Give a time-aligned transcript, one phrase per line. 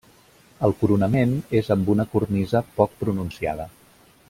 [0.67, 3.71] El coronament és amb una cornisa poc pronunciada.